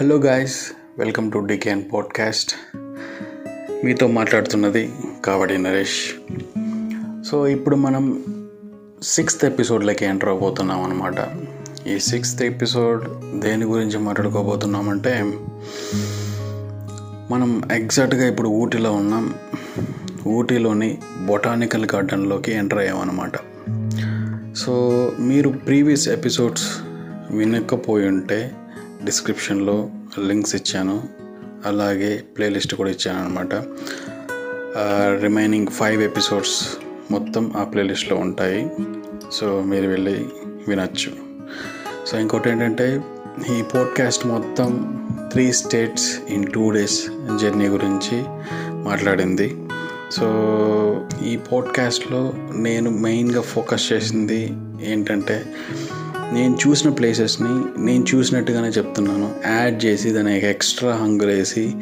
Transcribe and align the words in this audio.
Hello 0.00 0.16
guys 0.16 0.72
welcome 0.98 1.32
to 1.32 1.38
డికేన్ 1.38 1.82
podcast 1.92 2.54
మీతో 3.84 4.06
మాట్లాడుతున్నది 4.06 4.92
కావడి 5.24 5.58
నరేష్. 5.58 6.12
సో 7.30 7.46
ఇప్పుడు 7.46 7.76
మనం 7.76 8.24
సిక్స్త్ 9.02 9.44
ఎపిసోడ్లోకి 9.44 10.04
ఎంటర్ 10.04 10.28
అవబోతున్నాం 10.28 10.82
అనమాట 10.82 11.14
ఈ 11.86 11.98
సిక్స్త్ 11.98 12.42
ఎపిసోడ్ 12.42 13.04
దేని 13.40 13.64
గురించి 13.64 13.98
మాట్లాడుకోబోతున్నామంటే 13.98 15.22
మనం 17.30 17.62
ఎగ్జాక్ట్గా 17.72 18.28
ఇప్పుడు 18.28 18.48
ఊటీలో 18.48 18.92
ఉన్నాం. 18.92 19.34
ఊటీలోని 20.26 20.98
బొటానికల్ 21.26 21.86
గార్డెన్లోకి 21.94 22.52
ఎంటర్ 22.52 22.78
అయ్యామన్నమాట 22.78 23.32
సో 24.56 24.72
మీరు 25.18 25.48
ప్రీవియస్ 25.48 26.08
ఎపిసోడ్స్ 26.08 26.78
వినకపోయి 27.30 28.08
ఉంటే 28.08 28.52
డిస్క్రిప్షన్లో 29.04 29.90
లింక్స్ 30.26 30.54
ఇచ్చాను. 30.54 31.08
అలాగే 31.66 32.24
ప్లేలిస్ట్ 32.36 32.74
కూడా 32.74 32.90
ఇచ్చాను 32.90 33.24
అనమాట 33.24 33.54
రిమైనింగ్ 35.22 35.66
ఫైవ్ 35.66 36.02
ఎపిసోడ్స్ 36.02 36.68
మొత్తం 37.10 37.52
ఆ 37.56 37.64
ప్లేలిస్ట్లో 37.64 38.16
ఉంటాయి. 38.16 38.70
సో 39.32 39.62
మీరు 39.62 39.88
వెళ్ళి 39.88 40.26
వినొచ్చు. 40.68 41.12
సో 42.06 42.18
ఇంకోటి 42.18 42.50
ఏంటంటే 42.50 43.00
ఈ 43.58 43.62
పోడ్కాస్ట్ 43.62 44.26
మొత్తం 44.26 44.92
three 45.32 45.52
states 45.52 46.18
in 46.28 46.52
two 46.52 46.70
days 46.70 47.06
journey 47.40 47.66
గురించి 47.66 48.24
మాట్లాడింది. 48.84 49.56
సో 50.10 50.26
ఈ 51.26 51.36
పోడ్కాస్ట్లో 51.36 52.34
నేను 52.56 52.90
మెయిన్గా 52.90 53.40
ఫోకస్ 53.40 53.92
చేసింది 53.92 54.52
ఏంటంటే 54.82 55.54
నేను 56.32 56.58
చూసిన 56.66 56.90
ప్లేసెస్ని 56.90 57.82
నేను 57.84 58.04
చూసినట్టుగానే 58.14 58.68
చెప్తున్నాను. 58.68 59.34
యాడ్ 59.46 59.84
చేసి 59.84 60.10
దానికి 60.10 60.46
ఎక్స్ట్రా 60.46 60.92
హంగర్ 60.92 61.26
వేసి 61.26 61.74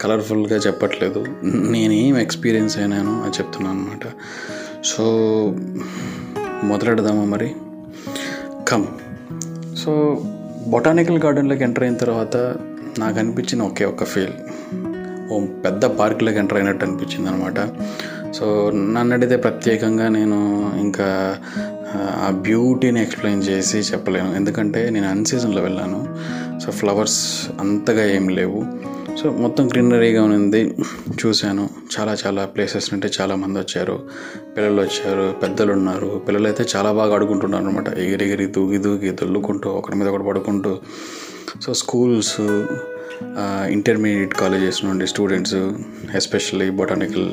కలర్ఫుల్గా 0.00 0.56
చెప్పట్లేదు. 0.56 1.26
నేనేం 1.44 2.18
ఎక్స్పీరియన్స్ 2.18 2.78
అయినానో 2.78 3.10
అది 3.10 3.30
చెప్తున్నాను 3.30 3.78
అనమాట 3.78 4.06
సో 4.84 5.04
మొదలెడదామా 6.64 7.24
మరి? 7.24 7.54
కమ్ 8.68 8.86
సో 9.76 10.22
బొటానికల్ 10.68 11.18
గార్డెన్లోకి 11.18 11.62
ఎంటర్ 11.62 11.84
అయిన 11.84 11.94
తర్వాత 11.94 12.36
నాకు 12.98 13.18
అనిపించిన 13.18 13.62
ఒకే 13.62 13.84
ఒక 13.84 14.04
ఫీల్ 14.04 14.32
ఓ 15.32 15.40
పెద్ద 15.64 15.84
పార్క్లోకి 15.84 16.38
ఎంటర్ 16.38 16.58
అయినట్టు 16.58 16.84
అనిపించింది 16.84 17.28
అనమాట 17.28 17.58
సో 18.34 18.70
నన్ను 18.70 19.14
అడిగితే 19.14 19.36
ప్రత్యేకంగా 19.36 20.08
నేను 20.08 20.72
ఇంకా 20.80 21.38
ఆ 21.96 22.30
బ్యూటీని 22.30 23.02
ఎక్స్ప్లెయిన్ 23.02 23.42
చేసి 23.42 23.78
చెప్పలేను. 23.78 24.34
ఎందుకంటే 24.36 24.90
నేను 24.90 25.08
అన్ 25.08 25.24
సీజన్లో 25.24 25.62
వెళ్ళాను. 25.62 26.00
సో 26.60 26.72
ఫ్లవర్స్ 26.72 27.48
అంతగా 27.60 28.04
ఏం 28.14 28.28
లేవు. 28.28 28.64
సో 29.22 29.30
మొత్తం 29.30 29.66
గ్రీనరీగా 29.66 30.24
ఉంది 30.24 30.74
చూశాను. 31.26 31.68
చాలా 31.98 32.16
చాలా 32.26 32.44
ప్లేసెస్ 32.44 32.94
నుండి 32.94 33.08
చాలామంది 33.20 33.58
వచ్చారు. 33.58 34.02
పిల్లలు 34.56 34.80
వచ్చారు. 34.82 35.32
పెద్దలు 35.42 35.72
ఉన్నారు. 35.72 36.22
పిల్లలు 36.28 36.46
అయితే 36.46 36.64
చాలా 36.76 36.92
బాగా 36.92 37.14
ఆడుకుంటున్నారు 37.14 37.64
అనమాట 37.64 37.88
ఎగిరి 37.88 38.24
ఎగిరి 38.26 38.46
దూగి 38.46 38.78
దూగి 38.78 39.10
దొల్లుకుంటూ 39.10 39.70
ఒకరి 39.70 39.96
మీద 39.96 40.08
ఒకటి 40.08 40.24
పడుకుంటూ. 40.24 40.78
సో 41.62 41.74
స్కూల్స్ 41.74 42.40
ఇంటర్మీడియట్ 43.70 44.34
కాలేజెస్ 44.34 44.84
నుండి 44.84 45.06
స్టూడెంట్స్ 45.06 45.54
ఎస్పెషల్లీ 46.14 46.70
బొటానికల్ 46.70 47.28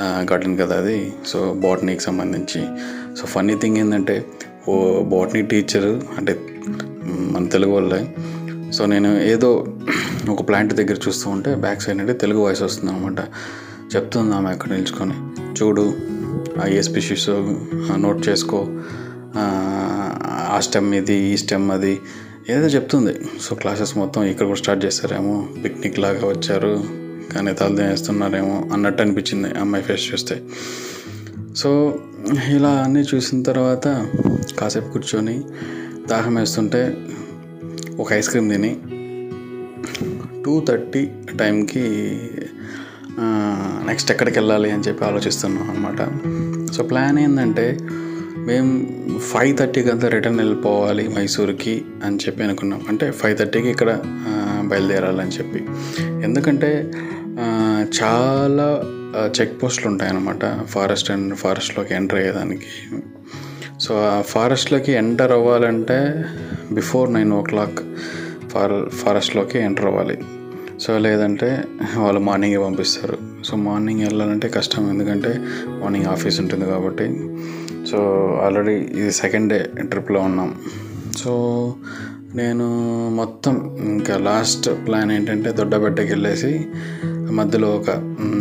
గార్డెన్ 0.00 0.58
కదా 0.58 0.76
అది. 0.76 1.12
సో 1.26 1.52
బాటనీకి 1.52 2.02
సంబంధించి. 2.02 2.66
సో 3.16 3.26
ఫన్నీ 3.26 3.54
థింగ్ 3.54 3.76
ఏంటంటే 3.76 4.26
ఓ 4.68 5.02
బాటనీ 5.02 5.42
టీచరు 5.42 6.02
అంటే 6.18 6.40
మన 7.04 7.46
తెలుగు 7.46 7.72
వాళ్ళే. 7.72 8.16
సో 8.72 8.86
నేను 8.86 9.20
ఏదో 9.20 9.66
ఒక 10.30 10.48
ప్లాంట్ 10.48 10.74
దగ్గర 10.74 10.96
చూస్తూ 11.08 11.30
ఉంటే 11.30 11.54
బ్యాక్ 11.54 11.82
సైడ్ 11.82 11.98
అంటే 11.98 12.12
తెలుగు 12.12 12.40
వాయిస్ 12.40 12.62
వస్తుంది 12.62 12.92
అనమాట 12.92 13.18
చెప్తుంది 13.96 14.34
ఆమె 14.34 14.50
అక్కడ 14.50 14.72
నిల్చుకొని. 14.72 15.14
చూడు 15.62 15.94
ఆ 16.64 16.66
ఏ 16.66 16.82
స్పీషీస్ 16.82 17.30
నోట్ 17.96 18.28
చేసుకో. 18.28 18.68
ఆ 19.36 20.60
స్టెమ్ 20.62 20.94
ఇది 20.94 21.14
ఈ 21.14 21.36
స్టెమ్ 21.36 21.70
అది. 21.70 22.00
ఏదో 22.50 22.66
చెప్తుంది. 22.66 23.14
సో 23.40 23.56
క్లాసెస్ 23.56 23.98
మొత్తం 23.98 24.22
ఇక్కడ 24.22 24.46
కూడా 24.46 24.58
స్టార్ట్ 24.58 24.84
చేస్తారేమో 24.84 25.48
పిక్నిక్ 25.64 25.98
లాగా 25.98 26.26
వచ్చారు. 26.28 27.01
కానీ 27.32 27.52
తల 27.52 27.86
వేస్తున్నారేమో 27.88 28.68
అన్నట్టు 28.72 29.02
అనిపించింది 29.02 29.50
అమ్మాయి 29.58 29.84
ఫేస్ 29.84 30.04
చూస్తే. 30.12 30.36
సో 31.56 31.98
ఇలా 32.48 32.70
అన్నీ 32.70 33.02
చూసిన 33.14 33.42
తర్వాత 33.42 33.86
కాసేపు 34.58 34.88
కూర్చొని 34.88 35.36
దాహం 36.08 36.34
వేస్తుంటే 36.34 36.82
ఒక 38.00 38.12
ఐస్ 38.12 38.28
క్రీమ్ 38.28 38.50
తిని 38.50 38.72
టూ 40.44 40.64
థర్టీ 40.68 41.02
టైంకి 41.40 41.84
నెక్స్ట్ 43.88 44.10
ఎక్కడికి 44.10 44.38
వెళ్ళాలి 44.38 44.70
అని 44.70 44.82
చెప్పి 44.88 45.04
ఆలోచిస్తున్నాం 45.04 45.70
అనమాట 45.70 46.00
సో 46.72 46.82
ప్లాన్ 46.82 47.18
ఏంటంటే 47.18 47.78
మేము 48.46 48.70
ఫైవ్ 49.18 49.58
థర్టీకి 49.58 49.90
అంతా 49.90 50.08
రిటర్న్ 50.08 50.38
వెళ్ళిపోవాలి 50.38 51.08
మైసూర్కి 51.08 51.84
అని 52.04 52.16
చెప్పి 52.16 52.42
అనుకున్నాం. 52.44 52.80
అంటే 52.88 53.10
ఫైవ్ 53.10 53.38
థర్టీకి 53.38 53.68
ఇక్కడ 53.68 53.90
బయలుదేరాలని 54.72 55.34
చెప్పి. 55.38 55.62
ఎందుకంటే 56.28 56.72
చాలా 58.00 58.68
చెక్ 59.36 59.54
పోస్టులు 59.62 59.88
ఉంటాయన్నమాట. 59.92 60.44
ఫారెస్ట్ 60.74 61.10
అండ్ 61.14 61.34
ఫారెస్ట్లోకి 61.44 61.94
ఎంటర్ 62.00 62.18
అయ్యేదానికి. 62.18 62.70
సో 63.80 63.92
ఆ 64.08 64.20
ఫారెస్ట్లోకి 64.32 64.92
ఎంటర్ 64.92 65.32
అవ్వాలంటే 65.32 65.98
బిఫోర్ 66.72 67.08
నైన్ 67.14 67.32
ఓ 67.32 67.40
క్లాక్ 67.48 67.80
ఫార్ 68.52 68.74
ఫారెస్ట్లోకి 69.00 69.58
ఎంటర్ 69.68 69.88
అవ్వాలి. 69.90 70.16
సో 70.84 70.92
లేదంటే 71.06 71.48
వాళ్ళు 71.96 72.20
మార్నింగే 72.28 72.58
పంపిస్తారు. 72.64 73.18
సో 73.48 73.56
మార్నింగ్ 73.66 74.00
వెళ్ళాలంటే 74.00 74.48
కష్టం. 74.56 74.82
ఎందుకంటే 74.92 75.32
మార్నింగ్ 75.82 76.08
ఆఫీస్ 76.14 76.38
ఉంటుంది 76.40 76.66
కాబట్టి. 76.72 77.06
సో 77.90 77.98
ఆల్రెడీ 78.44 78.74
ఇది 79.00 79.12
సెకండ్ 79.22 79.48
డే 79.52 79.58
ట్రిప్లో 79.90 80.20
ఉన్నాం. 80.28 80.50
సో 81.16 81.32
నేను 82.40 82.66
మొత్తం 83.16 83.54
ఇంకా 83.84 84.14
లాస్ట్ 84.28 84.66
ప్లాన్ 84.86 85.10
ఏంటంటే 85.12 85.50
దొడ్డబెట్టకి 85.52 86.10
వెళ్ళేసి 86.12 86.52
మధ్యలో 87.38 87.68
ఒక 87.76 87.90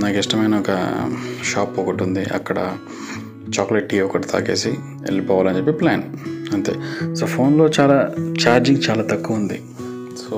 నాకు 0.04 0.18
ఇష్టమైన 0.18 0.56
ఒక 0.64 0.72
షాప్ 1.50 1.76
ఒకటి 1.80 2.02
ఉంది. 2.04 2.24
అక్కడ 2.38 2.58
చాక్లెట్ 3.56 3.90
టీ 3.90 4.00
ఒకటి 4.00 4.28
తాగేసి 4.28 4.72
వెళ్ళిపోవాలని 5.06 5.58
చెప్పి 5.58 5.72
ప్లాన్ 5.72 6.04
అంతే. 6.54 6.74
సో 7.16 7.26
ఫోన్లో 7.26 7.66
చాలా 7.80 7.98
ఛార్జింగ్ 8.44 8.82
చాలా 8.90 9.04
తక్కువ 9.12 9.42
ఉంది. 9.42 9.60
సో 10.24 10.38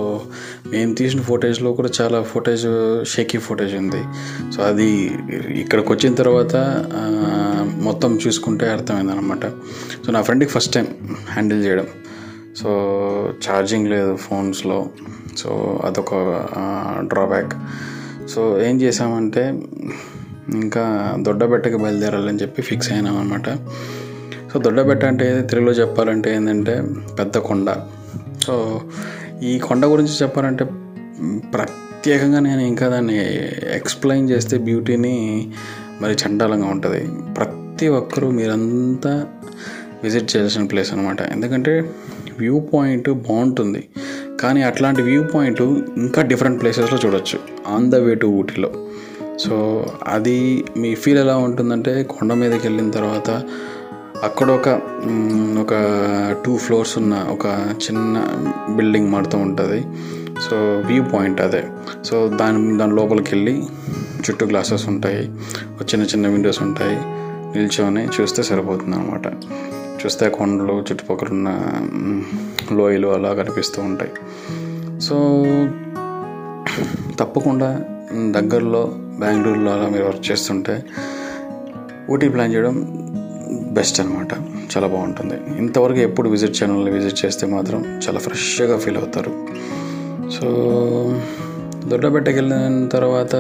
మేము 0.72 0.92
తీసిన 1.00 1.22
ఫోటేజ్లో 1.22 1.70
కూడా 1.74 1.90
చాలా 2.02 2.20
ఫోటేజ్ 2.34 2.68
షేకీ 3.14 3.38
ఫోటేజ్ 3.38 3.74
ఉంది. 3.76 4.02
సో 4.54 4.60
అది 4.70 4.88
ఇక్కడికి 5.64 5.90
వచ్చిన 5.94 6.14
తర్వాత 6.22 6.56
మొత్తం 7.88 8.14
చూసుకుంటే 8.28 8.68
అర్థమైందనమాట 8.70 9.46
సో 10.06 10.12
నా 10.12 10.22
ఫ్రెండ్కి 10.22 10.52
ఫస్ట్ 10.52 10.74
టైం 10.74 10.88
హ్యాండిల్ 11.32 11.62
చేయడం. 11.66 11.88
సో 12.58 12.70
ఛార్జింగ్ 13.46 13.88
లేదు 13.88 14.16
ఫోన్స్లో. 14.16 14.78
సో 15.38 15.50
అదొక 15.86 16.14
డ్రాబ్యాక్ 17.14 17.54
సో 18.30 18.42
ఏం 18.62 18.76
చేసామంటే 18.82 19.44
ఇంకా 20.64 20.84
దొడ్డబెట్టకి 21.20 21.78
బయలుదేరాలని 21.78 22.42
చెప్పి 22.42 22.62
ఫిక్స్ 22.62 22.90
అయినాం 22.94 23.16
అనమాట 23.18 23.50
సో 24.54 24.60
దొడ్డబెట్ట 24.60 25.04
అంటే 25.06 25.28
తెలుగులో 25.42 25.72
చెప్పాలంటే 25.72 26.36
ఏంటంటే 26.36 26.74
పెద్ద 27.20 27.38
కొండ. 27.38 27.70
సో 28.46 28.56
ఈ 29.44 29.60
కొండ 29.60 29.84
గురించి 29.86 30.16
చెప్పాలంటే 30.24 30.66
ప్రత్యేకంగా 31.54 32.40
నేను 32.40 32.62
ఇంకా 32.62 32.88
దాన్ని 32.88 33.16
ఎక్స్ప్లెయిన్ 33.76 34.30
చేస్తే 34.30 34.58
బ్యూటీని 34.58 35.16
మరి 36.02 36.14
చండాలంగా 36.14 36.68
ఉంటుంది. 36.68 37.02
ప్రతి 37.34 37.88
ఒక్కరూ 38.00 38.30
మీరంతా 38.30 39.14
విజిట్ 40.04 40.36
చేయాల్సిన 40.36 40.64
ప్లేస్ 40.66 40.94
అనమాట 40.94 41.22
ఎందుకంటే 41.22 41.74
వ్యూ 42.40 42.60
పాయింట్ 42.60 43.10
బాగుంటుంది. 43.10 43.90
కానీ 44.40 44.62
అట్లాంటి 44.62 45.02
వ్యూ 45.02 45.24
పాయింట్ 45.24 45.62
ఇంకా 45.98 46.22
డిఫరెంట్ 46.22 46.62
ప్లేసెస్లో 46.62 47.00
చూడొచ్చు. 47.06 47.40
ఆన్ 47.68 47.92
ద 47.92 47.96
వే 47.96 48.16
టు 48.16 48.28
ఊటీలో. 48.28 48.72
సో 49.40 49.86
అది 50.08 50.66
మీ 50.78 50.96
ఫీల్ 50.96 51.18
ఎలా 51.18 51.38
ఉంటుందంటే 51.38 52.04
కొండ 52.04 52.34
మీదకి 52.34 52.68
వెళ్ళిన 52.68 52.92
తర్వాత 52.92 53.44
అక్కడ 54.24 54.52
ఒక 54.52 54.70
ఒక 55.62 55.74
టూ 56.46 56.58
ఫ్లోర్స్ 56.58 56.98
ఉన్న 56.98 57.26
ఒక 57.30 57.46
చిన్న 57.76 58.28
బిల్డింగ్ 58.76 59.10
మారుతూ 59.10 59.38
ఉంటుంది. 59.38 59.82
సో 60.50 60.56
వ్యూ 60.88 61.04
పాయింట్ 61.04 61.42
అదే. 61.42 61.64
సో 62.06 62.28
దాని 62.28 62.78
దాని 62.78 62.96
లోపలికి 62.96 63.36
వెళ్ళి 63.36 63.64
చుట్టూ 64.30 64.46
గ్లాసెస్ 64.46 64.88
ఉంటాయి. 64.88 65.26
చిన్న 65.84 66.04
చిన్న 66.04 66.28
విండోస్ 66.28 66.62
ఉంటాయి. 66.62 66.98
నిల్చొని 67.58 68.08
చూస్తే 68.22 68.44
సరిపోతుంది 68.44 68.96
అనమాట 68.96 69.28
చూస్తే 70.06 70.30
కొండలు 70.30 70.74
చుట్టుపక్కల 70.80 71.28
ఉన్న 71.32 71.50
లోయలు 72.72 73.08
అలా 73.08 73.34
కనిపిస్తూ 73.34 73.82
ఉంటాయి. 73.82 74.12
సో 75.00 75.16
తప్పకుండా 77.20 77.70
దగ్గరలో 78.32 78.84
బెంగళూరులో 79.20 79.72
అలా 79.72 79.90
మీరు 79.90 80.04
వర్క్ 80.04 80.32
చేస్తుంటే 80.32 80.84
ఊటీ 82.10 82.30
ప్లాన్ 82.30 82.54
చేయడం 82.54 82.76
బెస్ట్ 83.72 84.00
అనమాట 84.02 84.34
చాలా 84.74 84.88
బాగుంటుంది. 84.88 85.58
ఇంతవరకు 85.58 86.00
ఎప్పుడు 86.00 86.30
విజిట్ 86.30 86.64
ఛానల్ని 86.64 86.92
విజిట్ 86.92 87.26
చేస్తే 87.26 87.48
మాత్రం 87.48 87.80
చాలా 88.06 88.20
ఫ్రెష్గా 88.20 88.78
ఫీల్ 88.78 88.98
అవుతారు. 88.98 89.32
సో 90.30 90.48
దొడ్డబెట్టకి 91.86 92.36
వెళ్ళిన 92.36 92.88
తర్వాత 92.88 93.36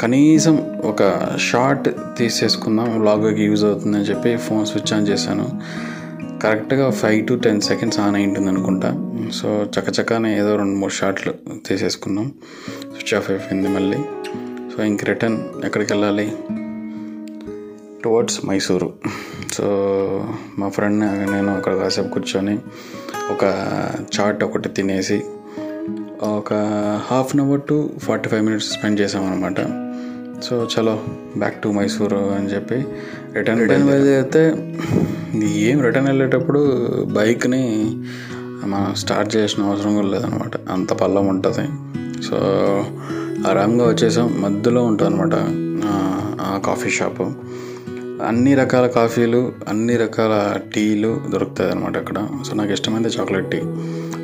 కనీసం 0.00 0.80
ఒక 0.84 1.30
షార్ట్ 1.36 1.88
తీసేసుకుందాం 2.18 3.00
వ్లాగ్కి 3.00 3.42
యూజ్ 3.42 3.64
అవుతుందని 3.64 4.02
చెప్పి 4.02 4.36
ఫోన్ 4.36 4.66
స్విచ్ 4.66 4.92
ఆన్ 4.92 5.08
చేశాను. 5.08 5.62
కరెక్ట్గా 6.42 6.90
five 6.90 7.26
to 7.26 7.34
ten 7.34 7.60
seconds 7.60 8.00
on 8.00 8.16
అయి 8.16 8.26
ఉంటుంది 8.26 8.48
అనుకుంటా. 8.48 9.14
సో 9.32 9.64
చక్కచక్కనే 9.64 10.38
ఏదో 10.38 10.56
రెండు 10.56 10.76
మూడు 10.76 10.92
షార్ట్లు 10.92 11.34
తీసేసుకున్నాం. 11.66 12.32
స్విచ్ 12.80 13.14
ఆఫ్ 13.14 13.30
అయిపోయింది 13.30 13.68
మళ్ళీ. 13.68 13.98
సో 14.76 14.82
ఇంక 14.82 15.04
రిటర్న్ 15.04 15.38
ఎక్కడికి 15.64 15.92
వెళ్ళాలి? 15.92 16.36
టువర్డ్స్ 18.04 18.46
మైసూరు 18.46 18.92
సో 19.52 19.64
మా 20.58 20.68
ఫ్రెండ్ 20.68 21.00
నేను 21.32 21.56
అక్కడ 21.56 21.74
కాసేపు 21.74 22.08
కూర్చొని 22.08 22.58
ఒక 23.30 23.44
చాట్ 24.20 24.44
ఒకటి 24.44 24.68
తినేసి 24.68 25.22
ఒక 26.22 26.54
half 27.10 27.36
an 27.36 27.40
hour 27.40 27.60
to 27.68 27.90
forty 28.02 28.28
five 28.28 28.44
minutes 28.44 28.70
spend 28.72 29.00
చేసామన్నమాట. 29.00 29.60
సో 30.44 30.68
చలో 30.74 31.00
బ్యాక్ 31.36 31.62
టు 31.62 31.68
మైసూరు 31.68 32.16
అని 32.16 32.46
చెప్పి 32.46 32.74
రిటర్న్ 33.34 33.60
రిటర్న్ 33.60 33.88
అయితే 33.90 34.42
ఏం 35.44 35.82
రిటర్న్ 35.82 36.08
వెళ్ళేటప్పుడు 36.08 36.60
బైక్ని 37.12 37.62
మనం 38.64 38.94
స్టార్ట్ 38.94 39.36
చేసిన 39.36 39.64
అవసరం 39.64 39.94
కూడా 39.94 40.06
లేదనమాట 40.06 40.70
అంత 40.70 40.92
పల్లం 40.92 41.26
ఉంటుంది. 41.26 41.66
సో 42.22 42.36
ఆరామ్గా 43.48 43.88
వచ్చేసాం. 43.88 44.34
మధ్యలో 44.40 44.84
ఉంటుంది 44.84 45.10
అనమాట 45.10 45.34
ఆ 46.40 46.60
కాఫీ 46.66 46.90
షాపు 46.90 47.32
అన్ని 48.26 48.54
రకాల 48.54 48.86
కాఫీలు 48.86 49.52
అన్ని 49.68 49.96
రకాల 49.96 50.58
టీలు 50.74 51.20
దొరుకుతాయి 51.30 51.70
అనమాట 51.70 51.96
అక్కడ. 51.96 52.28
సో 52.46 52.54
నాకు 52.54 52.72
ఇష్టమైంది 52.72 53.08
చాక్లెట్ 53.08 53.50
టీ 53.50 53.60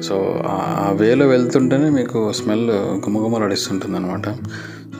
సో 0.02 0.42
ఆ 0.46 0.96
వేలో 1.00 1.26
వెళ్తుంటేనే 1.26 1.90
మీకు 1.90 2.32
స్మెల్ 2.32 2.70
గుమగుమలాడిస్తుంటుంది 2.70 3.96
అనమాట 3.96 4.28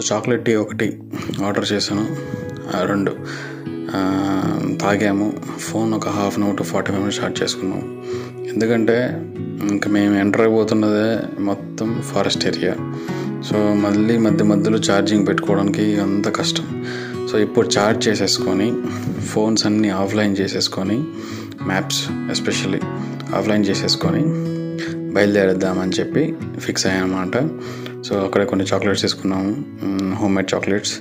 సో 0.00 0.16
చాక్లెట్ 0.16 0.44
టీ 0.44 0.54
ఒకటి 0.54 1.00
ఆర్డర్ 1.44 1.72
చేశాను. 1.72 2.16
ఆ 2.76 2.84
రెండు. 2.84 3.10
తాగాము. 4.80 5.32
ఫోన్ 5.58 5.94
ఒక 5.94 6.08
half 6.08 6.38
an 6.38 6.46
hour 6.46 6.56
to 6.56 6.62
forty 6.62 6.92
minutes 6.92 7.16
start 7.16 7.42
చేసుకున్నాం. 7.42 8.04
ఎందుకంటే 8.52 9.26
ఇంకా 9.70 9.90
మేము 9.90 10.18
ఎంటర్ 10.18 10.40
అయిపోతున్నదే 10.40 11.42
మొత్తం 11.42 12.02
ఫారెస్ట్ 12.02 12.46
ఏరియా. 12.46 12.74
సో 13.42 13.74
మళ్ళీ 13.74 14.18
మధ్య 14.18 14.44
మధ్యలో 14.44 14.78
ఛార్జింగ్ 14.78 15.26
పెట్టుకోవడానికి 15.26 16.00
అంత 16.00 16.36
కష్టం. 16.36 16.86
సో 17.32 17.38
ఇప్పుడు 17.38 17.68
ఛార్జ్ 17.78 18.08
చేసేసుకొని 18.08 18.74
ఫోన్స్ 19.20 19.66
అన్నీ 19.66 19.88
ఆఫ్లైన్ 19.88 20.36
చేసేసుకొని 20.40 21.04
మ్యాప్స్ 21.66 22.08
ఎస్పెషల్లీ 22.10 22.80
ఆఫ్లైన్ 23.34 23.66
చేసేసుకొని 23.66 24.47
బయలుదేరేద్దామని 25.19 25.93
చెప్పి 26.00 26.23
ఫిక్స్ 26.59 26.87
అయ్యానమాట. 26.87 27.37
సో 28.06 28.17
అక్కడ 28.17 28.43
కొన్ని 28.44 28.67
చాక్లెట్స్ 28.73 29.03
తీసుకున్నాము. 29.03 29.50
Home 30.15 30.35
made 30.37 30.55
chocolates. 30.55 30.93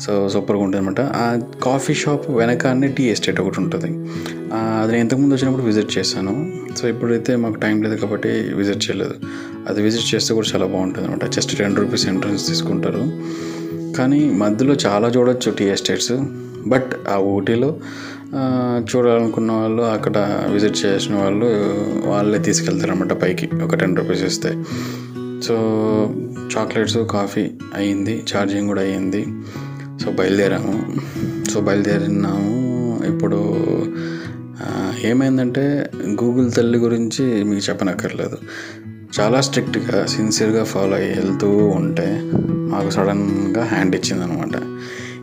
సో 0.00 0.28
సూపర్గా 0.28 0.62
ఉంటుంది 0.62 0.80
అనమాట 0.82 1.00
ఆ 1.00 1.40
కాఫీ 1.62 1.94
షాప్ 1.94 2.30
వెనకానే 2.30 2.88
టీ 2.88 3.04
ఎస్టేట్ 3.04 3.40
ఒకటి 3.40 3.60
ఉంటుంది. 3.60 3.90
అది 4.54 4.92
నేను 4.92 5.02
ఇంతకుముందు 5.02 5.34
వచ్చినప్పుడు 5.34 5.64
విజిట్ 5.66 5.98
చేశాను. 5.98 6.32
సో 6.76 6.88
ఇప్పుడైతే 6.88 7.36
మాకు 7.36 7.54
టైం 7.54 7.82
లేదు 7.82 7.96
కాబట్టి 8.00 8.28
విజిట్ 8.28 8.90
చేయలేదు. 8.90 9.14
అది 9.68 9.82
విజిట్ 9.82 10.14
చేస్తే 10.14 10.34
కూడా 10.34 10.48
చాలా 10.54 10.66
బాగుంటుంది 10.66 11.06
అనమాట 11.06 11.24
జస్ట్ 11.30 11.56
టెన్ 11.58 11.76
రూపీస్ 11.76 12.06
ఎంట్రన్స్ 12.08 12.46
తీసుకుంటారు. 12.48 13.04
కానీ 13.98 14.20
మధ్యలో 14.30 14.74
చాలా 14.86 15.08
చూడొచ్చు 15.08 15.52
టీ 15.58 15.64
ఎస్టేట్స్. 15.64 16.12
బట్ 16.66 16.90
ఆ 17.08 17.16
ఊటీలో 17.16 17.70
చూడాలనుకున్న 18.80 19.52
వాళ్ళు 19.52 19.82
అక్కడ 19.82 20.44
విజిట్ 20.50 20.84
చేసిన 20.84 21.14
వాళ్ళు 21.14 21.46
వాళ్ళే 22.08 22.38
తీసుకెళ్తారు 22.38 22.90
అనమాట 22.90 23.12
పైకి. 23.12 23.50
ఒక 23.64 23.74
టెన్ 23.74 23.96
రూపీస్ 23.96 24.22
ఇస్తే. 24.22 24.50
సో 25.42 25.56
చాక్లెట్స్ 26.56 26.98
కాఫీ 27.10 27.50
అయ్యింది 27.74 28.22
ఛార్జింగ్ 28.36 28.66
కూడా 28.66 28.82
అయ్యింది 28.82 29.26
సో 30.04 30.10
బయలుదేరాము. 30.10 30.96
సో 31.50 31.60
బయలుదేరినాము. 31.60 33.00
ఇప్పుడు 33.06 33.38
ఏమైందంటే 35.04 35.90
గూగుల్ 36.06 36.52
తల్లి 36.52 36.78
గురించి 36.78 37.44
మీకు 37.44 37.70
చెప్పనక్కర్లేదు. 37.70 38.38
చాలా 39.20 39.40
స్ట్రిక్ట్గా 39.40 40.06
సిన్సియర్గా 40.06 40.64
ఫాలో 40.64 40.96
అయ్యి 40.96 41.18
వెళ్తూ 41.20 41.56
ఉంటే 41.56 42.30
మాకు 42.44 42.90
సడన్గా 42.90 43.64
హ్యాండ్ 43.64 43.96
ఇచ్చిందనమాట 43.96 44.80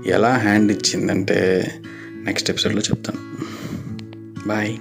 ఎలా 0.07 0.29
హ్యాండ్ 0.29 0.71
ఇచ్చిందంటే 0.71 1.71
నెక్స్ట్ 2.23 2.49
ఎపిసోడ్లో 2.49 2.81
చెప్తాను. 2.81 3.19
బాయ్ 4.47 4.77